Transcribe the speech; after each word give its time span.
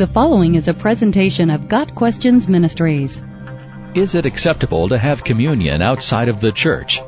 The 0.00 0.06
following 0.06 0.54
is 0.54 0.66
a 0.66 0.72
presentation 0.72 1.50
of 1.50 1.68
Got 1.68 1.94
Questions 1.94 2.48
Ministries. 2.48 3.20
Is 3.94 4.14
it 4.14 4.24
acceptable 4.24 4.88
to 4.88 4.96
have 4.96 5.24
communion 5.24 5.82
outside 5.82 6.30
of 6.30 6.40
the 6.40 6.52
church? 6.52 7.02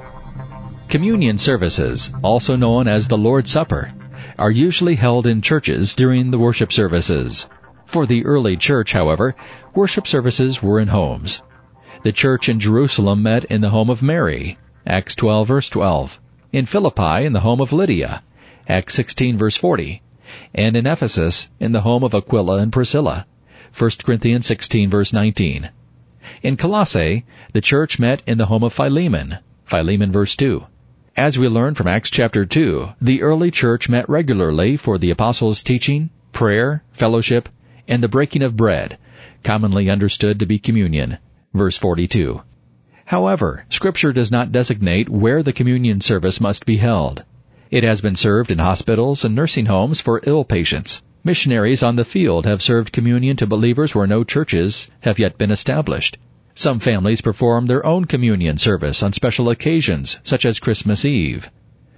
Communion 0.91 1.39
services, 1.39 2.13
also 2.23 2.55
known 2.55 2.87
as 2.87 3.09
the 3.09 3.17
Lord's 3.17 3.51
Supper, 3.51 3.95
are 4.39 4.51
usually 4.51 4.95
held 4.95 5.27
in 5.27 5.41
churches 5.41 5.95
during 5.95 6.31
the 6.31 6.39
worship 6.39 6.71
services. 6.71 7.49
For 7.87 8.05
the 8.05 8.27
early 8.27 8.59
church, 8.59 8.93
however, 8.93 9.35
worship 9.75 10.07
services 10.07 10.63
were 10.63 10.79
in 10.79 10.89
homes. 10.89 11.43
The 12.03 12.13
church 12.13 12.51
in 12.51 12.61
Jerusalem 12.61 13.23
met 13.23 13.45
in 13.45 13.63
the 13.63 13.71
home 13.71 13.89
of 13.89 14.03
Mary, 14.03 14.59
Acts 14.87 15.15
12 15.15 15.49
verse 15.49 15.71
12, 15.71 16.21
in 16.53 16.67
Philippi 16.67 17.25
in 17.25 17.33
the 17.33 17.41
home 17.41 17.63
of 17.63 17.73
Lydia, 17.73 18.23
Acts 18.69 18.93
16 18.97 19.39
verse 19.39 19.57
40, 19.57 20.03
and 20.55 20.77
in 20.77 20.87
Ephesus 20.87 21.49
in 21.61 21.73
the 21.73 21.83
home 21.83 22.05
of 22.05 22.15
Aquila 22.15 22.59
and 22.59 22.73
Priscilla, 22.73 23.27
1 23.77 23.91
Corinthians 24.05 24.47
16 24.47 24.91
verse 24.91 25.13
19. 25.13 25.71
In 26.43 26.57
Colossae, 26.57 27.25
the 27.53 27.61
church 27.61 27.99
met 27.99 28.23
in 28.27 28.39
the 28.39 28.47
home 28.47 28.63
of 28.63 28.73
Philemon, 28.73 29.39
Philemon 29.65 30.13
verse 30.13 30.37
2. 30.37 30.65
As 31.17 31.39
we 31.39 31.49
learn 31.49 31.75
from 31.75 31.89
Acts 31.89 32.11
chapter 32.11 32.47
2, 32.47 32.91
the 33.01 33.23
early 33.23 33.51
church 33.51 33.89
met 33.89 34.09
regularly 34.09 34.77
for 34.77 34.99
the 34.99 35.11
apostles' 35.11 35.63
teaching, 35.63 36.11
prayer, 36.33 36.83
fellowship, 36.93 37.49
and 37.87 38.03
the 38.03 38.09
breaking 38.09 38.43
of 38.43 38.57
bread, 38.57 38.99
commonly 39.43 39.91
understood 39.91 40.39
to 40.39 40.47
be 40.47 40.59
communion. 40.59 41.19
Verse 41.53 41.77
42. 41.77 42.43
However, 43.07 43.67
scripture 43.69 44.13
does 44.13 44.31
not 44.31 44.53
designate 44.53 45.09
where 45.09 45.43
the 45.43 45.53
communion 45.53 46.01
service 46.01 46.41
must 46.41 46.65
be 46.65 46.79
held. 46.79 47.25
It 47.73 47.85
has 47.85 48.03
been 48.03 48.17
served 48.17 48.53
in 48.53 48.59
hospitals 48.59 49.25
and 49.25 49.35
nursing 49.35 49.65
homes 49.65 49.99
for 49.99 50.21
ill 50.25 50.45
patients. 50.45 51.03
Missionaries 51.25 51.83
on 51.83 51.97
the 51.97 52.05
field 52.05 52.45
have 52.45 52.61
served 52.61 52.93
communion 52.93 53.35
to 53.39 53.47
believers 53.47 53.95
where 53.95 54.07
no 54.07 54.25
churches 54.25 54.91
have 55.01 55.19
yet 55.19 55.39
been 55.39 55.51
established. 55.51 56.19
Some 56.55 56.81
families 56.81 57.23
perform 57.23 57.69
their 57.69 57.85
own 57.87 58.05
communion 58.05 58.59
service 58.59 59.03
on 59.03 59.15
special 59.15 59.49
occasions, 59.49 60.21
such 60.23 60.45
as 60.45 60.61
Christmas 60.61 61.07
Eve. 61.07 61.49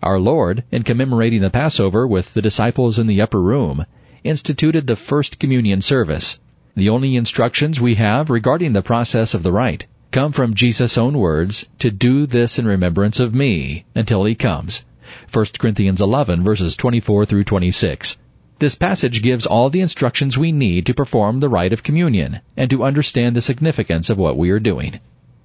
Our 0.00 0.20
Lord, 0.20 0.62
in 0.70 0.84
commemorating 0.84 1.40
the 1.40 1.50
Passover 1.50 2.06
with 2.06 2.34
the 2.34 2.42
disciples 2.42 2.96
in 2.96 3.08
the 3.08 3.20
upper 3.20 3.42
room, 3.42 3.84
instituted 4.22 4.86
the 4.86 4.94
first 4.94 5.40
communion 5.40 5.80
service. 5.80 6.38
The 6.76 6.88
only 6.88 7.16
instructions 7.16 7.80
we 7.80 7.96
have 7.96 8.30
regarding 8.30 8.74
the 8.74 8.82
process 8.82 9.34
of 9.34 9.42
the 9.42 9.50
rite 9.50 9.86
come 10.12 10.30
from 10.30 10.54
Jesus' 10.54 10.96
own 10.96 11.18
words, 11.18 11.68
to 11.80 11.90
do 11.90 12.26
this 12.26 12.60
in 12.60 12.64
remembrance 12.64 13.18
of 13.18 13.34
me, 13.34 13.86
until 13.96 14.24
he 14.24 14.36
comes. 14.36 14.84
1 15.32 15.46
Corinthians 15.58 16.00
11 16.00 16.44
verses 16.44 16.76
24 16.76 17.26
through 17.26 17.44
26. 17.44 18.18
This 18.60 18.76
passage 18.76 19.20
gives 19.20 19.46
all 19.46 19.68
the 19.68 19.80
instructions 19.80 20.38
we 20.38 20.52
need 20.52 20.86
to 20.86 20.94
perform 20.94 21.40
the 21.40 21.48
rite 21.48 21.72
of 21.72 21.82
communion 21.82 22.40
and 22.56 22.70
to 22.70 22.84
understand 22.84 23.34
the 23.34 23.42
significance 23.42 24.10
of 24.10 24.18
what 24.18 24.38
we 24.38 24.50
are 24.50 24.60
doing. 24.60 25.00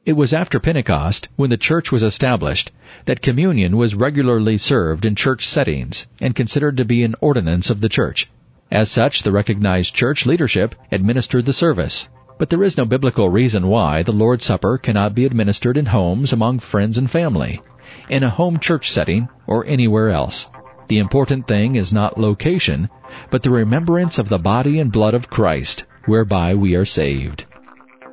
It 0.05 0.13
was 0.13 0.31
after 0.31 0.59
Pentecost, 0.59 1.27
when 1.35 1.49
the 1.49 1.57
church 1.57 1.91
was 1.91 2.03
established, 2.03 2.71
that 3.05 3.21
communion 3.21 3.77
was 3.77 3.95
regularly 3.95 4.57
served 4.57 5.05
in 5.05 5.15
church 5.15 5.47
settings 5.47 6.07
and 6.21 6.35
considered 6.35 6.77
to 6.77 6.85
be 6.85 7.03
an 7.03 7.15
ordinance 7.19 7.69
of 7.69 7.81
the 7.81 7.89
church. 7.89 8.29
As 8.71 8.91
such, 8.91 9.23
the 9.23 9.31
recognized 9.31 9.95
church 9.95 10.25
leadership 10.25 10.75
administered 10.91 11.45
the 11.45 11.53
service. 11.53 12.09
But 12.37 12.51
there 12.51 12.63
is 12.63 12.77
no 12.77 12.85
biblical 12.85 13.29
reason 13.29 13.67
why 13.67 14.03
the 14.03 14.13
Lord's 14.13 14.45
Supper 14.45 14.77
cannot 14.77 15.15
be 15.15 15.25
administered 15.25 15.77
in 15.77 15.87
homes 15.87 16.31
among 16.31 16.59
friends 16.59 16.97
and 16.97 17.09
family 17.09 17.59
in 18.09 18.23
a 18.23 18.29
home 18.29 18.59
church 18.59 18.91
setting, 18.91 19.29
or 19.47 19.65
anywhere 19.65 20.09
else. 20.09 20.49
The 20.87 20.99
important 20.99 21.47
thing 21.47 21.75
is 21.75 21.93
not 21.93 22.17
location, 22.17 22.89
but 23.29 23.43
the 23.43 23.51
remembrance 23.51 24.17
of 24.17 24.29
the 24.29 24.39
body 24.39 24.79
and 24.79 24.91
blood 24.91 25.13
of 25.13 25.29
Christ, 25.29 25.83
whereby 26.05 26.55
we 26.55 26.75
are 26.75 26.85
saved. 26.85 27.45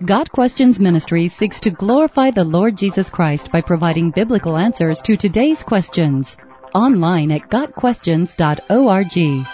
Got 0.04 0.30
Questions 0.30 0.78
Ministry 0.78 1.26
seeks 1.26 1.58
to 1.60 1.70
glorify 1.70 2.30
the 2.30 2.44
Lord 2.44 2.76
Jesus 2.76 3.08
Christ 3.08 3.50
by 3.50 3.62
providing 3.62 4.10
biblical 4.10 4.58
answers 4.58 5.00
to 5.02 5.16
today's 5.16 5.62
questions. 5.62 6.36
Online 6.74 7.32
at 7.32 7.48
GotQuestions.org. 7.48 9.46